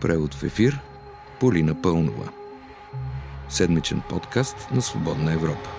Превод 0.00 0.34
в 0.34 0.42
ефир 0.42 0.80
Полина 1.40 1.82
Пълнова. 1.82 2.32
Седмичен 3.48 4.02
подкаст 4.08 4.56
на 4.72 4.82
Свободна 4.82 5.32
Европа. 5.32 5.70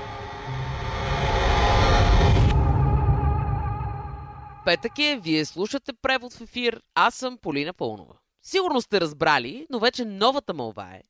Петък 4.65 4.99
е, 4.99 5.19
вие 5.23 5.45
слушате 5.45 5.93
превод 5.93 6.33
в 6.33 6.41
ефир, 6.41 6.81
аз 6.95 7.15
съм 7.15 7.37
Полина 7.37 7.73
Пълнова. 7.73 8.13
Сигурно 8.41 8.81
сте 8.81 9.01
разбрали, 9.01 9.67
но 9.69 9.79
вече 9.79 10.05
новата 10.05 10.53
мълва 10.53 10.89
е, 10.93 11.01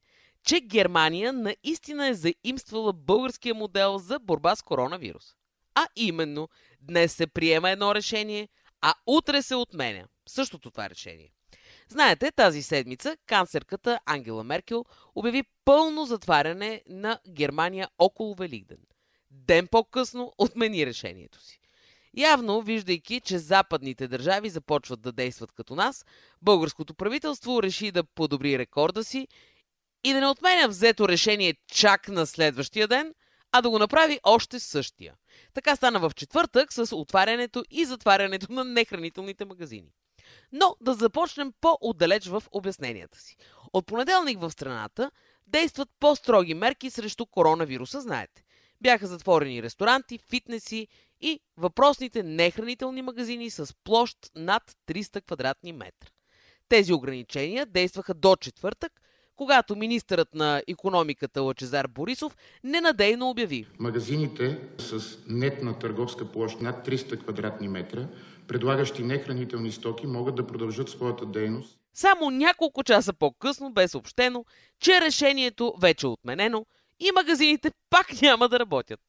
че 0.43 0.59
Германия 0.59 1.33
наистина 1.33 2.07
е 2.07 2.13
заимствала 2.13 2.93
българския 2.93 3.55
модел 3.55 3.97
за 3.97 4.19
борба 4.19 4.55
с 4.55 4.61
коронавирус. 4.61 5.35
А 5.75 5.87
именно, 5.95 6.49
днес 6.81 7.13
се 7.13 7.27
приема 7.27 7.69
едно 7.69 7.95
решение, 7.95 8.47
а 8.81 8.93
утре 9.05 9.41
се 9.41 9.55
отменя 9.55 10.03
същото 10.27 10.71
това 10.71 10.89
решение. 10.89 11.33
Знаете, 11.89 12.31
тази 12.31 12.63
седмица 12.63 13.17
канцерката 13.25 13.99
Ангела 14.05 14.43
Меркел 14.43 14.85
обяви 15.15 15.43
пълно 15.65 16.05
затваряне 16.05 16.81
на 16.87 17.19
Германия 17.29 17.89
около 17.99 18.35
Великден. 18.35 18.77
Ден 19.31 19.67
по-късно 19.67 20.33
отмени 20.37 20.85
решението 20.85 21.41
си. 21.41 21.59
Явно, 22.17 22.61
виждайки, 22.61 23.21
че 23.21 23.39
западните 23.39 24.07
държави 24.07 24.49
започват 24.49 25.01
да 25.01 25.11
действат 25.11 25.51
като 25.51 25.75
нас, 25.75 26.05
българското 26.41 26.93
правителство 26.93 27.63
реши 27.63 27.91
да 27.91 28.03
подобри 28.03 28.57
рекорда 28.57 29.03
си 29.03 29.27
и 30.03 30.13
да 30.13 30.19
не 30.19 30.27
отменя 30.27 30.67
взето 30.67 31.09
решение 31.09 31.55
чак 31.67 32.07
на 32.07 32.25
следващия 32.25 32.87
ден, 32.87 33.13
а 33.51 33.61
да 33.61 33.69
го 33.69 33.79
направи 33.79 34.19
още 34.23 34.59
същия. 34.59 35.13
Така 35.53 35.75
стана 35.75 35.99
в 35.99 36.11
четвъртък 36.15 36.73
с 36.73 36.95
отварянето 36.95 37.63
и 37.71 37.85
затварянето 37.85 38.51
на 38.51 38.63
нехранителните 38.63 39.45
магазини. 39.45 39.91
Но 40.51 40.75
да 40.81 40.93
започнем 40.93 41.53
по-отдалеч 41.61 42.27
в 42.27 42.43
обясненията 42.51 43.19
си. 43.19 43.37
От 43.73 43.85
понеделник 43.85 44.39
в 44.39 44.51
страната 44.51 45.11
действат 45.47 45.89
по-строги 45.99 46.53
мерки 46.53 46.89
срещу 46.89 47.25
коронавируса, 47.25 48.01
знаете. 48.01 48.43
Бяха 48.81 49.07
затворени 49.07 49.63
ресторанти, 49.63 50.19
фитнеси 50.29 50.87
и 51.21 51.39
въпросните 51.57 52.23
нехранителни 52.23 53.01
магазини 53.01 53.49
с 53.49 53.75
площ 53.83 54.17
над 54.35 54.63
300 54.87 55.25
квадратни 55.25 55.73
метра. 55.73 56.09
Тези 56.69 56.93
ограничения 56.93 57.65
действаха 57.65 58.13
до 58.13 58.35
четвъртък, 58.35 59.01
когато 59.35 59.75
министърът 59.75 60.35
на 60.35 60.61
економиката 60.67 61.41
Лачезар 61.41 61.87
Борисов 61.87 62.37
ненадейно 62.63 63.29
обяви. 63.29 63.67
Магазините 63.79 64.59
с 64.77 65.17
нетна 65.27 65.79
търговска 65.79 66.31
площ 66.31 66.61
над 66.61 66.87
300 66.87 67.21
квадратни 67.21 67.67
метра, 67.67 68.07
предлагащи 68.47 69.03
нехранителни 69.03 69.71
стоки, 69.71 70.07
могат 70.07 70.35
да 70.35 70.47
продължат 70.47 70.89
своята 70.89 71.25
дейност. 71.25 71.79
Само 71.93 72.29
няколко 72.29 72.83
часа 72.83 73.13
по-късно 73.13 73.73
бе 73.73 73.87
съобщено, 73.87 74.45
че 74.79 75.01
решението 75.01 75.73
вече 75.81 76.05
е 76.05 76.09
отменено 76.09 76.65
и 76.99 77.11
магазините 77.15 77.71
пак 77.89 78.21
няма 78.21 78.49
да 78.49 78.59
работят. 78.59 78.99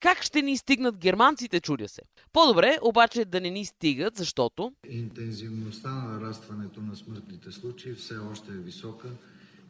Как 0.00 0.22
ще 0.22 0.42
ни 0.42 0.56
стигнат 0.56 0.98
германците, 0.98 1.60
чудя 1.60 1.88
се. 1.88 2.02
По-добре 2.32 2.78
обаче 2.82 3.24
да 3.24 3.40
не 3.40 3.50
ни 3.50 3.64
стигат, 3.64 4.16
защото... 4.16 4.72
Интензивността 4.88 5.90
на 5.90 6.02
нарастването 6.02 6.80
на 6.80 6.96
смъртните 6.96 7.52
случаи 7.52 7.94
все 7.94 8.14
още 8.32 8.52
е 8.52 8.56
висока 8.56 9.08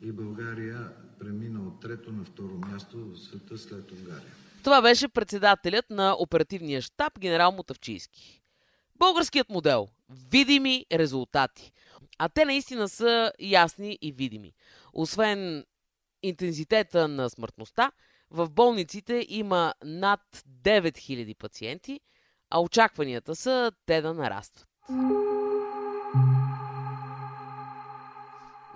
и 0.02 0.12
България 0.12 0.92
премина 1.18 1.68
от 1.68 1.80
трето 1.80 2.12
на 2.12 2.24
второ 2.24 2.54
място 2.70 2.98
в 2.98 3.18
света 3.18 3.58
след 3.58 3.92
Унгария. 3.92 4.32
Това 4.64 4.82
беше 4.82 5.08
председателят 5.08 5.90
на 5.90 6.16
оперативния 6.18 6.82
штаб 6.82 7.18
генерал 7.18 7.52
Мотавчийски. 7.52 8.42
Българският 8.98 9.48
модел– 9.48 9.88
видими 10.30 10.86
резултати. 10.92 11.72
А 12.18 12.28
те 12.28 12.44
наистина 12.44 12.88
са 12.88 13.32
ясни 13.40 13.98
и 14.02 14.12
видими. 14.12 14.52
Освен 14.92 15.64
интензитета 16.22 17.08
на 17.08 17.30
смъртността, 17.30 17.92
в 18.30 18.50
болниците 18.50 19.26
има 19.28 19.74
над 19.84 20.20
9000 20.64 21.38
пациенти, 21.38 22.00
а 22.50 22.60
очакванията 22.60 23.36
са 23.36 23.72
те 23.86 24.00
да 24.00 24.14
нарастват. 24.14 24.66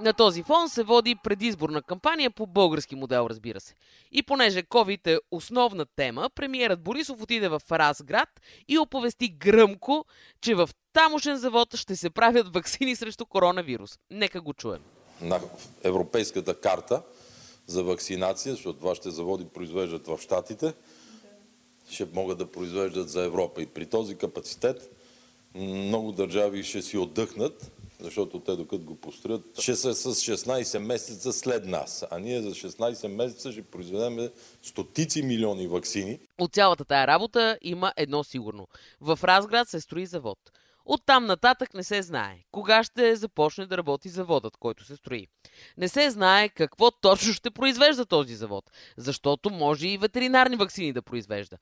На 0.03 0.13
този 0.13 0.43
фон 0.43 0.69
се 0.69 0.83
води 0.83 1.17
предизборна 1.25 1.83
кампания 1.83 2.31
по 2.31 2.47
български 2.47 2.95
модел, 2.95 3.27
разбира 3.31 3.61
се. 3.61 3.75
И 4.13 4.23
понеже 4.23 4.63
COVID 4.63 5.07
е 5.07 5.19
основна 5.31 5.87
тема, 5.97 6.31
премиерът 6.35 6.83
Борисов 6.83 7.23
отиде 7.23 7.49
в 7.49 7.63
Разград 7.73 8.29
и 8.69 8.79
оповести 8.79 9.29
гръмко, 9.29 10.05
че 10.41 10.55
в 10.55 10.71
тамошен 10.93 11.37
завод 11.37 11.77
ще 11.77 11.97
се 11.97 12.11
правят 12.11 12.55
вакцини 12.55 12.97
срещу 12.97 13.27
коронавирус. 13.27 13.99
Нека 14.11 14.41
го 14.41 14.55
чуем. 14.55 14.81
На 15.21 15.41
европейската 15.83 16.61
карта 16.61 17.03
за 17.67 17.84
вакцинация, 17.84 18.55
защото 18.55 18.84
вашите 18.84 19.11
заводи 19.11 19.45
произвеждат 19.45 20.07
в 20.07 20.19
Штатите, 20.23 20.75
ще 21.91 22.07
могат 22.13 22.39
да 22.39 22.51
произвеждат 22.51 23.09
за 23.09 23.25
Европа. 23.25 23.63
И 23.63 23.67
при 23.67 23.87
този 23.87 24.15
капацитет 24.15 24.97
много 25.55 26.13
държави 26.13 26.63
ще 26.63 26.83
си 26.83 26.99
отдъхнат, 26.99 27.73
защото 28.03 28.41
те 28.41 28.57
докато 28.57 28.85
го 28.85 28.95
построят, 28.95 29.61
ще 29.61 29.75
са 29.75 29.95
с 29.95 30.15
16 30.15 30.79
месеца 30.79 31.33
след 31.33 31.67
нас. 31.67 32.05
А 32.11 32.19
ние 32.19 32.43
за 32.43 32.51
16 32.51 33.09
месеца 33.09 33.53
ще 33.53 33.63
произведем 33.63 34.29
стотици 34.63 35.23
милиони 35.23 35.67
вакцини. 35.67 36.19
От 36.39 36.53
цялата 36.53 36.85
тая 36.85 37.07
работа 37.07 37.59
има 37.63 37.93
едно 37.97 38.25
сигурно. 38.25 38.69
В 39.01 39.19
Разград 39.25 39.69
се 39.69 39.81
строи 39.81 40.07
завод. 40.07 40.39
Оттам 40.85 41.27
нататък 41.27 41.75
не 41.75 41.85
се 41.85 42.03
знае 42.03 42.39
кога 42.51 42.85
ще 42.85 43.17
започне 43.17 43.67
да 43.67 43.77
работи 43.79 44.09
заводът, 44.09 44.57
който 44.57 44.84
се 44.84 44.97
строи. 44.97 45.27
Не 45.77 45.89
се 45.89 46.11
знае 46.11 46.49
какво 46.49 46.91
точно 46.91 47.33
ще 47.33 47.51
произвежда 47.51 48.07
този 48.07 48.34
завод, 48.34 48.71
защото 48.97 49.51
може 49.51 49.89
и 49.89 49.99
ветеринарни 49.99 50.57
вакцини 50.57 50.93
да 50.93 51.03
произвежда. 51.03 51.57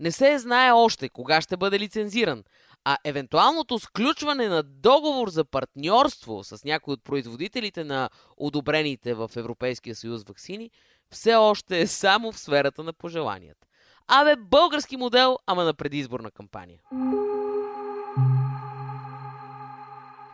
Не 0.00 0.12
се 0.12 0.38
знае 0.38 0.72
още 0.72 1.08
кога 1.08 1.40
ще 1.40 1.56
бъде 1.56 1.78
лицензиран, 1.78 2.44
а 2.84 2.96
евентуалното 3.04 3.78
сключване 3.78 4.48
на 4.48 4.62
договор 4.62 5.28
за 5.28 5.44
партньорство 5.44 6.44
с 6.44 6.64
някои 6.64 6.94
от 6.94 7.04
производителите 7.04 7.84
на 7.84 8.10
одобрените 8.36 9.14
в 9.14 9.30
Европейския 9.36 9.94
съюз 9.94 10.22
вакцини 10.24 10.70
все 11.10 11.34
още 11.34 11.80
е 11.80 11.86
само 11.86 12.32
в 12.32 12.38
сферата 12.38 12.82
на 12.82 12.92
пожеланията. 12.92 13.66
Абе, 14.08 14.36
български 14.36 14.96
модел, 14.96 15.38
ама 15.46 15.64
на 15.64 15.74
предизборна 15.74 16.30
кампания. 16.30 16.80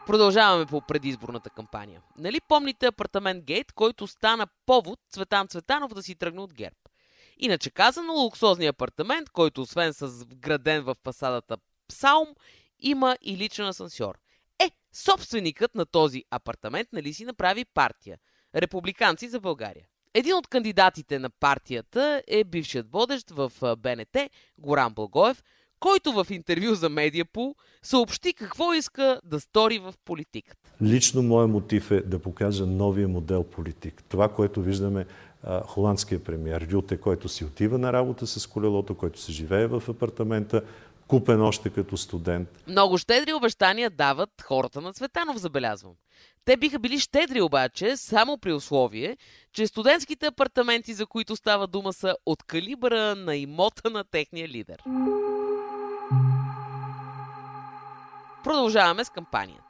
Продължаваме 0.06 0.66
по 0.66 0.80
предизборната 0.80 1.50
кампания. 1.50 2.02
Нали 2.18 2.40
помните 2.48 2.86
апартамент 2.86 3.44
Гейт, 3.44 3.72
който 3.72 4.06
стана 4.06 4.46
повод 4.66 4.98
Цветан 5.10 5.48
Цветанов 5.48 5.94
да 5.94 6.02
си 6.02 6.14
тръгне 6.14 6.40
от 6.40 6.54
ГЕРБ? 6.54 6.76
Иначе 7.38 7.70
казано, 7.70 8.12
луксозния 8.12 8.70
апартамент, 8.70 9.30
който 9.30 9.62
освен 9.62 9.94
с 9.94 10.06
вграден 10.06 10.84
в 10.84 10.96
фасадата 11.04 11.56
псалм, 11.88 12.28
има 12.80 13.16
и 13.22 13.36
личен 13.36 13.66
асансьор. 13.66 14.18
Е, 14.58 14.70
собственикът 14.92 15.74
на 15.74 15.86
този 15.86 16.24
апартамент 16.30 16.88
нали 16.92 17.14
си 17.14 17.24
направи 17.24 17.64
партия 17.64 18.18
Републиканци 18.56 19.28
за 19.28 19.40
България. 19.40 19.86
Един 20.14 20.34
от 20.34 20.46
кандидатите 20.46 21.18
на 21.18 21.30
партията 21.30 22.22
е 22.28 22.44
бившият 22.44 22.92
водещ 22.92 23.30
в 23.30 23.52
БНТ 23.78 24.16
Горан 24.58 24.94
Благоев, 24.94 25.42
който 25.80 26.12
в 26.12 26.26
интервю 26.30 26.74
за 26.74 26.88
Медиапул 26.88 27.54
съобщи 27.82 28.32
какво 28.32 28.72
иска 28.72 29.20
да 29.24 29.40
стори 29.40 29.78
в 29.78 29.94
политиката. 30.04 30.70
Лично 30.82 31.22
моят 31.22 31.50
мотив 31.50 31.90
е 31.90 32.00
да 32.00 32.18
покажа 32.18 32.66
новия 32.66 33.08
модел 33.08 33.44
политик. 33.44 34.02
Това, 34.08 34.28
което 34.28 34.62
виждаме 34.62 35.06
холандския 35.66 36.24
премиер 36.24 36.68
Рюте, 36.72 36.96
който 36.96 37.28
си 37.28 37.44
отива 37.44 37.78
на 37.78 37.92
работа 37.92 38.26
с 38.26 38.46
колелото, 38.46 38.94
който 38.94 39.20
се 39.20 39.32
живее 39.32 39.66
в 39.66 39.82
апартамента, 39.88 40.62
купен 41.08 41.42
още 41.42 41.70
като 41.70 41.96
студент. 41.96 42.48
Много 42.68 42.98
щедри 42.98 43.32
обещания 43.32 43.90
дават 43.90 44.42
хората 44.42 44.80
на 44.80 44.92
Цветанов, 44.92 45.36
забелязвам. 45.36 45.92
Те 46.44 46.56
биха 46.56 46.78
били 46.78 47.00
щедри 47.00 47.40
обаче, 47.40 47.96
само 47.96 48.38
при 48.38 48.52
условие, 48.52 49.16
че 49.52 49.66
студентските 49.66 50.26
апартаменти, 50.26 50.94
за 50.94 51.06
които 51.06 51.36
става 51.36 51.66
дума, 51.66 51.92
са 51.92 52.16
от 52.26 52.42
калибъра 52.42 53.14
на 53.14 53.36
имота 53.36 53.90
на 53.90 54.04
техния 54.04 54.48
лидер. 54.48 54.82
Продължаваме 58.44 59.04
с 59.04 59.10
кампанията. 59.10 59.62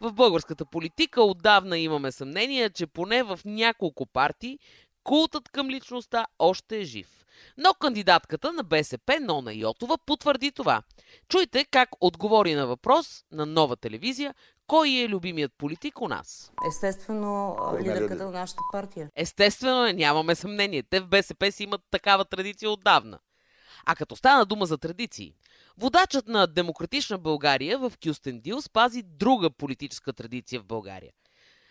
В 0.00 0.12
българската 0.12 0.64
политика 0.64 1.22
отдавна 1.22 1.78
имаме 1.78 2.12
съмнение, 2.12 2.70
че 2.70 2.86
поне 2.86 3.22
в 3.22 3.40
няколко 3.44 4.06
партии 4.06 4.58
култът 5.04 5.48
към 5.48 5.70
личността 5.70 6.26
още 6.38 6.78
е 6.78 6.84
жив. 6.84 7.23
Но 7.56 7.74
кандидатката 7.74 8.52
на 8.52 8.64
БСП, 8.64 9.18
Нона 9.20 9.54
Йотова, 9.54 9.98
потвърди 10.06 10.52
това. 10.52 10.82
Чуйте 11.28 11.64
как 11.64 11.88
отговори 12.00 12.54
на 12.54 12.66
въпрос 12.66 13.24
на 13.32 13.46
нова 13.46 13.76
телевизия, 13.76 14.34
кой 14.66 14.90
е 14.90 15.08
любимият 15.08 15.52
политик 15.58 16.00
у 16.00 16.08
нас? 16.08 16.52
Естествено, 16.68 17.56
лидерката 17.80 18.24
на 18.24 18.30
нашата 18.30 18.60
партия. 18.72 19.10
Естествено, 19.16 19.92
нямаме 19.92 20.34
съмнение. 20.34 20.82
Те 20.82 21.00
в 21.00 21.06
БСП 21.06 21.52
си 21.52 21.62
имат 21.62 21.80
такава 21.90 22.24
традиция 22.24 22.70
отдавна. 22.70 23.18
А 23.86 23.94
като 23.94 24.16
стана 24.16 24.46
дума 24.46 24.66
за 24.66 24.78
традиции, 24.78 25.34
водачът 25.78 26.28
на 26.28 26.46
демократична 26.46 27.18
България 27.18 27.78
в 27.78 27.92
Кюстендил 28.04 28.62
спази 28.62 29.02
друга 29.02 29.50
политическа 29.50 30.12
традиция 30.12 30.60
в 30.60 30.64
България. 30.64 31.12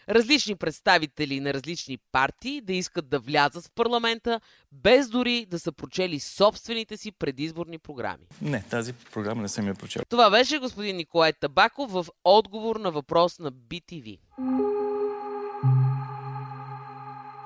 Различни 0.10 0.56
представители 0.56 1.40
на 1.40 1.54
различни 1.54 1.98
партии 2.12 2.62
да 2.62 2.74
искат 2.74 3.10
да 3.10 3.20
влязат 3.20 3.66
в 3.66 3.72
парламента, 3.76 4.40
без 4.72 5.10
дори 5.10 5.46
да 5.46 5.60
са 5.60 5.72
прочели 5.72 6.20
собствените 6.20 6.98
си 6.98 7.12
предизборни 7.12 7.80
програми. 7.80 8.26
Не, 8.42 8.64
тази 8.70 8.94
програма 8.94 9.42
не 9.42 9.48
съм 9.48 9.68
я 9.68 9.76
прочел. 9.76 10.02
Това 10.10 10.30
беше 10.30 10.60
господин 10.60 10.96
Николай 10.96 11.34
Табаков 11.34 11.92
в 11.92 12.06
отговор 12.24 12.76
на 12.76 12.92
въпрос 12.92 13.40
на 13.40 13.52
BTV. 13.52 14.20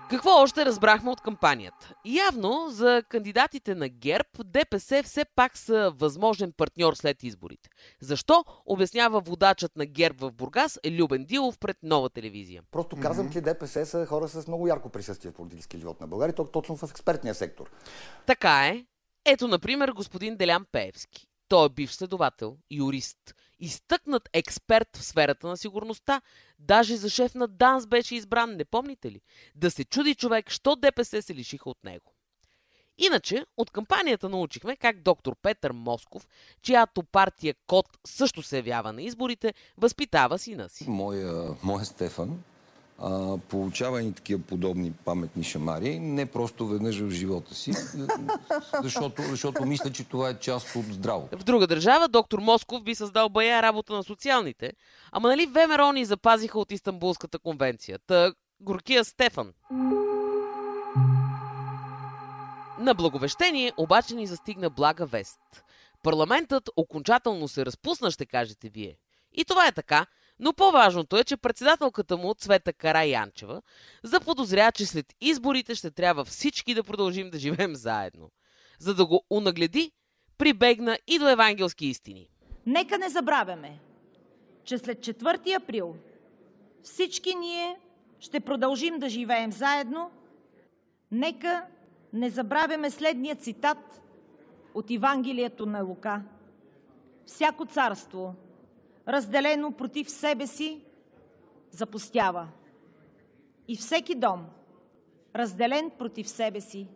Какво 0.10 0.30
още 0.30 0.66
разбрахме 0.66 1.12
от 1.12 1.22
кампанията? 1.22 1.94
Явно 2.06 2.68
за 2.70 3.04
кандидатите 3.10 3.76
на 3.76 3.90
ГЕРБ 3.90 4.30
ДПС 4.46 5.04
все 5.04 5.26
пак 5.36 5.58
са 5.58 5.94
възможен 5.96 6.54
партньор 6.58 6.94
след 6.94 7.24
изборите. 7.24 7.70
Защо? 8.02 8.44
Обяснява 8.66 9.22
водачът 9.22 9.76
на 9.76 9.86
ГЕРБ 9.86 10.18
в 10.28 10.32
Бургас 10.32 10.80
Любен 10.86 11.26
Дилов 11.26 11.60
пред 11.60 11.78
нова 11.84 12.10
телевизия. 12.10 12.64
Просто 12.72 12.98
казвам, 13.02 13.32
че 13.32 13.42
ДПС 13.42 13.86
са 13.86 14.06
хора 14.06 14.28
с 14.28 14.48
много 14.48 14.68
ярко 14.68 14.90
присъствие 14.90 15.32
в 15.32 15.36
политически 15.36 15.78
живот 15.78 16.02
на 16.02 16.08
България, 16.08 16.36
точно 16.36 16.78
в 16.78 16.84
експертния 16.84 17.36
сектор. 17.36 17.72
Така 18.26 18.68
е. 18.68 18.86
Ето, 19.26 19.48
например, 19.48 19.92
господин 19.92 20.38
Делян 20.38 20.66
Пеевски. 20.72 21.28
Той 21.48 21.66
е 21.66 21.70
бивш 21.70 21.92
следовател, 21.92 22.58
юрист, 22.72 23.18
изтъкнат 23.60 24.30
експерт 24.34 24.98
в 24.98 25.04
сферата 25.04 25.48
на 25.48 25.58
сигурността. 25.58 26.22
Даже 26.60 26.98
за 26.98 27.10
шеф 27.10 27.36
на 27.36 27.48
ДАНС 27.48 27.88
беше 27.88 28.16
избран, 28.16 28.56
не 28.56 28.66
помните 28.66 29.12
ли? 29.12 29.22
Да 29.56 29.72
се 29.72 29.84
чуди 29.84 30.16
човек, 30.16 30.50
що 30.50 30.76
ДПС 30.76 31.22
се 31.22 31.36
лишиха 31.36 31.70
от 31.70 31.84
него. 31.84 32.14
Иначе, 32.98 33.46
от 33.58 33.72
кампанията 33.72 34.30
научихме 34.30 34.76
как 34.76 35.02
доктор 35.02 35.36
Петър 35.42 35.72
Москов, 35.72 36.28
чиято 36.62 37.04
партия 37.04 37.56
Кот 37.68 37.86
също 38.06 38.44
се 38.44 38.58
явява 38.58 38.94
на 38.94 39.02
изборите, 39.02 39.54
възпитава 39.78 40.40
сина 40.40 40.70
си. 40.70 40.86
Моя, 40.90 41.56
моя 41.64 41.86
Стефан 41.86 42.44
а, 43.00 43.38
получава 43.38 44.04
и 44.04 44.14
такива 44.14 44.42
подобни 44.42 44.92
паметни 44.92 45.44
шамари, 45.44 46.00
не 46.00 46.26
просто 46.26 46.68
веднъж 46.68 47.00
в 47.00 47.10
живота 47.10 47.56
си, 47.56 47.74
защото, 48.84 49.22
защото 49.22 49.66
мисля, 49.66 49.92
че 49.92 50.04
това 50.04 50.30
е 50.30 50.40
част 50.40 50.76
от 50.76 50.86
здраво. 50.86 51.30
В 51.32 51.44
друга 51.44 51.68
държава 51.68 52.08
доктор 52.08 52.40
Москов 52.40 52.84
би 52.84 52.96
създал 52.96 53.30
бая 53.30 53.62
работа 53.62 53.94
на 53.94 54.04
социалните, 54.04 54.74
ама 55.12 55.28
нали 55.28 55.46
ВМРО 55.46 55.92
ни 55.92 56.06
запазиха 56.06 56.60
от 56.60 56.72
Истанбулската 56.72 57.40
конвенция. 57.40 58.00
Та 58.08 58.34
горкия 58.62 59.06
Стефан. 59.06 59.54
На 62.80 62.94
благовещение 62.94 63.72
обаче 63.78 64.16
ни 64.16 64.28
застигна 64.28 64.70
блага 64.70 65.06
вест. 65.06 65.40
Парламентът 66.04 66.70
окончателно 66.76 67.48
се 67.48 67.66
разпусна, 67.66 68.12
ще 68.12 68.26
кажете 68.26 68.70
вие. 68.70 68.98
И 69.34 69.46
това 69.46 69.68
е 69.68 69.72
така, 69.72 70.06
но 70.40 70.54
по-важното 70.54 71.18
е, 71.18 71.24
че 71.24 71.38
председателката 71.38 72.18
му, 72.18 72.34
Цвета 72.34 72.74
Караянчева, 72.74 73.62
заподозря, 74.04 74.72
че 74.72 74.86
след 74.86 75.06
изборите 75.22 75.76
ще 75.76 75.92
трябва 75.92 76.26
всички 76.26 76.74
да 76.74 76.84
продължим 76.84 77.30
да 77.30 77.40
живеем 77.40 77.76
заедно. 77.76 78.32
За 78.80 78.96
да 78.96 79.06
го 79.06 79.26
унагледи, 79.30 79.92
прибегна 80.38 80.98
и 81.08 81.20
до 81.20 81.30
евангелски 81.30 81.86
истини. 81.86 82.30
Нека 82.66 82.98
не 82.98 83.10
забравяме, 83.10 83.80
че 84.64 84.78
след 84.78 85.00
4 85.00 85.64
април 85.64 85.96
всички 86.84 87.36
ние 87.36 87.80
ще 88.20 88.40
продължим 88.40 89.00
да 89.00 89.10
живеем 89.10 89.52
заедно. 89.52 90.12
Нека 91.12 91.66
не 92.14 92.30
забравяме 92.30 92.90
следния 92.92 93.36
цитат 93.36 94.02
от 94.74 94.92
Евангелието 94.92 95.66
на 95.66 95.82
Лука. 95.82 96.22
Всяко 97.26 97.66
царство– 97.66 98.36
разделено 99.08 99.72
против 99.72 100.10
себе 100.10 100.48
си, 100.48 100.82
запустява. 101.72 102.48
И 103.68 103.78
всеки 103.78 104.16
дом, 104.16 104.46
разделен 105.36 105.92
против 106.00 106.30
себе 106.30 106.62
си, 106.62 106.88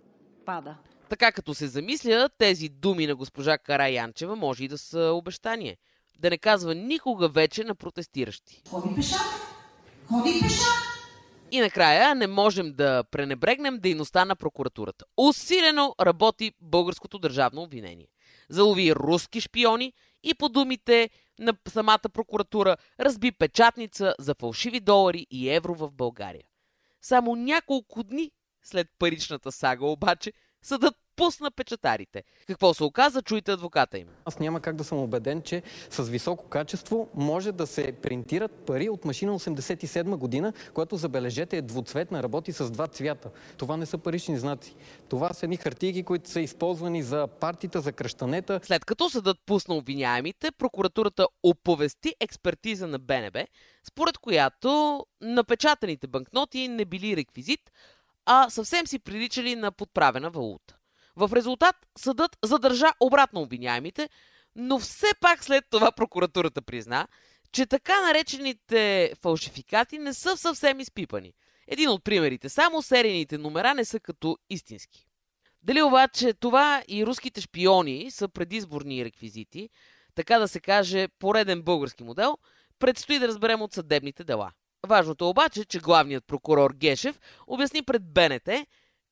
пада. 0.45 0.77
Така 1.09 1.31
като 1.31 1.53
се 1.53 1.67
замисля, 1.67 2.29
тези 2.37 2.69
думи 2.69 3.07
на 3.07 3.15
госпожа 3.15 3.57
Караянчева 3.57 4.35
може 4.35 4.63
и 4.63 4.67
да 4.67 4.77
са 4.77 5.11
обещание. 5.13 5.77
Да 6.19 6.29
не 6.29 6.37
казва 6.37 6.75
никога 6.75 7.29
вече 7.29 7.63
на 7.63 7.75
протестиращи. 7.75 8.61
Ходи 8.69 8.95
пеша! 8.95 9.15
Ходи 10.07 10.39
пеша! 10.41 10.91
И 11.51 11.59
накрая 11.59 12.15
не 12.15 12.27
можем 12.27 12.73
да 12.73 13.03
пренебрегнем 13.03 13.79
дейността 13.79 14.25
на 14.25 14.35
прокуратурата. 14.35 15.05
Усилено 15.17 15.95
работи 16.01 16.51
българското 16.61 17.19
държавно 17.19 17.61
обвинение. 17.61 18.07
Залови 18.49 18.95
руски 18.95 19.41
шпиони 19.41 19.93
и 20.23 20.33
по 20.33 20.49
думите 20.49 21.09
на 21.41 21.53
самата 21.67 22.09
прокуратура 22.13 22.77
разби 22.99 23.31
печатница 23.31 24.15
за 24.19 24.35
фалшиви 24.35 24.79
долари 24.79 25.27
и 25.31 25.49
евро 25.49 25.75
в 25.75 25.91
България. 25.91 26.43
Само 27.01 27.35
няколко 27.35 28.03
дни 28.03 28.31
след 28.63 28.87
паричната 28.99 29.51
сага 29.51 29.85
обаче 29.85 30.33
съдът 30.61 30.95
пусна 31.15 31.51
печатарите. 31.51 32.23
Какво 32.47 32.73
се 32.73 32.83
оказа, 32.83 33.21
чуйте 33.21 33.51
адвоката 33.51 33.97
им. 33.97 34.07
Аз 34.25 34.39
няма 34.39 34.59
как 34.59 34.75
да 34.75 34.83
съм 34.83 34.97
убеден, 34.97 35.41
че 35.41 35.63
с 35.89 36.03
високо 36.03 36.47
качество 36.47 37.09
може 37.15 37.51
да 37.51 37.67
се 37.67 37.91
принтират 37.91 38.51
пари 38.51 38.89
от 38.89 39.05
машина 39.05 39.39
87 39.39 40.15
година, 40.15 40.53
която 40.73 40.97
забележете 40.97 41.57
е 41.57 41.61
двуцветна, 41.61 42.23
работи 42.23 42.51
с 42.51 42.71
два 42.71 42.87
цвята. 42.87 43.29
Това 43.57 43.77
не 43.77 43.85
са 43.85 43.97
парични 43.97 44.37
знаци. 44.37 44.75
Това 45.09 45.33
са 45.33 45.45
едни 45.45 45.57
хартийки, 45.57 46.03
които 46.03 46.29
са 46.29 46.41
използвани 46.41 47.03
за 47.03 47.27
партията, 47.27 47.81
за 47.81 47.91
кръщанета. 47.91 48.59
След 48.63 48.85
като 48.85 49.09
съдът 49.09 49.37
пусна 49.45 49.75
обвиняемите, 49.75 50.51
прокуратурата 50.51 51.27
оповести 51.43 52.15
експертиза 52.19 52.87
на 52.87 52.99
БНБ, 52.99 53.45
според 53.87 54.17
която 54.17 55.05
напечатаните 55.21 56.07
банкноти 56.07 56.67
не 56.67 56.85
били 56.85 57.15
реквизит, 57.15 57.71
а 58.25 58.49
съвсем 58.49 58.87
си 58.87 58.99
приличали 58.99 59.55
на 59.55 59.71
подправена 59.71 60.29
валута. 60.29 60.77
В 61.15 61.29
резултат 61.33 61.75
съдът 61.97 62.37
задържа 62.43 62.87
обратно 62.99 63.41
обвиняемите, 63.41 64.09
но 64.55 64.79
все 64.79 65.07
пак 65.21 65.43
след 65.43 65.65
това 65.69 65.91
прокуратурата 65.91 66.61
призна, 66.61 67.07
че 67.51 67.65
така 67.65 68.01
наречените 68.01 69.13
фалшификати 69.21 69.97
не 69.97 70.13
са 70.13 70.37
съвсем 70.37 70.79
изпипани. 70.79 71.33
Един 71.67 71.89
от 71.89 72.03
примерите, 72.03 72.49
само 72.49 72.81
серийните 72.81 73.37
номера 73.37 73.73
не 73.73 73.85
са 73.85 73.99
като 73.99 74.37
истински. 74.49 75.07
Дали 75.63 75.81
обаче 75.81 76.33
това 76.33 76.83
и 76.87 77.05
руските 77.05 77.41
шпиони 77.41 78.11
са 78.11 78.27
предизборни 78.27 79.05
реквизити, 79.05 79.69
така 80.15 80.39
да 80.39 80.47
се 80.47 80.59
каже 80.59 81.07
пореден 81.19 81.61
български 81.61 82.03
модел, 82.03 82.37
предстои 82.79 83.19
да 83.19 83.27
разберем 83.27 83.61
от 83.61 83.73
съдебните 83.73 84.23
дела. 84.23 84.51
Важното 84.87 85.29
обаче, 85.29 85.65
че 85.65 85.79
главният 85.79 86.27
прокурор 86.27 86.73
Гешев 86.73 87.19
обясни 87.47 87.83
пред 87.83 88.13
БНТ, 88.13 88.49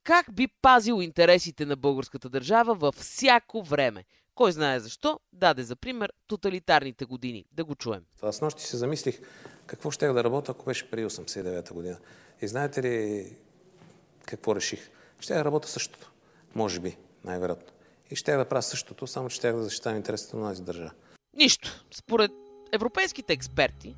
как 0.03 0.34
би 0.34 0.48
пазил 0.48 1.01
интересите 1.01 1.65
на 1.65 1.75
българската 1.75 2.29
държава 2.29 2.75
във 2.75 2.96
всяко 2.96 3.63
време. 3.63 4.03
Кой 4.36 4.51
знае 4.51 4.79
защо, 4.79 5.20
даде 5.34 5.63
за 5.63 5.75
пример 5.75 6.13
тоталитарните 6.27 7.06
години. 7.06 7.46
Да 7.51 7.65
го 7.65 7.75
чуем. 7.75 8.03
Аз 8.22 8.41
нощи 8.41 8.63
се 8.63 8.77
замислих 8.77 9.22
какво 9.65 9.91
ще 9.91 10.08
да 10.08 10.24
работя, 10.24 10.51
ако 10.51 10.65
беше 10.65 10.91
преди 10.91 11.06
89-та 11.06 11.74
година. 11.74 11.98
И 12.41 12.48
знаете 12.48 12.84
ли 12.84 13.25
какво 14.25 14.56
реших? 14.56 14.89
Ще 15.20 15.34
да 15.34 15.46
работя 15.46 15.68
същото. 15.68 16.12
Може 16.56 16.79
би, 16.79 16.98
най-вероятно. 17.24 17.68
И 18.12 18.15
ще 18.15 18.36
да 18.36 18.46
правя 18.46 18.62
същото, 18.62 19.08
само 19.08 19.29
че 19.29 19.36
ще 19.36 19.51
да 19.51 19.63
защитавам 19.63 19.98
интересите 19.98 20.38
на 20.38 20.50
тази 20.50 20.63
държава. 20.63 20.91
Нищо. 21.34 21.86
Според 21.91 22.32
европейските 22.72 23.34
експерти, 23.34 23.96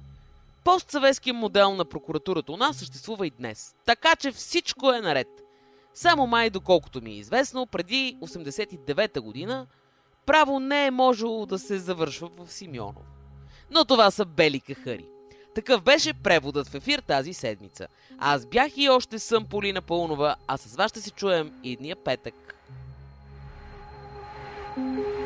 постсъветският 0.63 1.37
модел 1.37 1.75
на 1.75 1.85
прокуратурата 1.85 2.51
у 2.51 2.57
нас 2.57 2.77
съществува 2.77 3.27
и 3.27 3.31
днес. 3.31 3.75
Така 3.85 4.15
че 4.15 4.31
всичко 4.31 4.91
е 4.91 5.01
наред. 5.01 5.27
Само 5.93 6.27
май, 6.27 6.49
доколкото 6.49 7.01
ми 7.01 7.11
е 7.11 7.17
известно, 7.17 7.65
преди 7.65 8.17
89-та 8.21 9.21
година 9.21 9.67
право 10.25 10.59
не 10.59 10.85
е 10.85 10.91
можело 10.91 11.45
да 11.45 11.59
се 11.59 11.79
завършва 11.79 12.29
в 12.37 12.51
Симеонов. 12.51 13.05
Но 13.71 13.85
това 13.85 14.11
са 14.11 14.25
бели 14.25 14.59
кахари. 14.59 15.05
Такъв 15.55 15.81
беше 15.81 16.13
преводът 16.13 16.67
в 16.67 16.75
ефир 16.75 16.99
тази 16.99 17.33
седмица. 17.33 17.87
Аз 18.17 18.45
бях 18.45 18.77
и 18.77 18.89
още 18.89 19.19
съм 19.19 19.45
Полина 19.45 19.81
Пълнова, 19.81 20.35
а 20.47 20.57
с 20.57 20.75
вас 20.75 20.91
ще 20.91 21.01
се 21.01 21.11
чуем 21.11 21.53
идния 21.63 21.95
петък. 21.95 22.33
thank 24.75 24.97
you 24.97 25.20